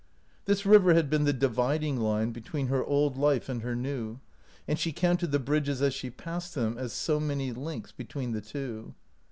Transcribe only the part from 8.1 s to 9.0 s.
the two.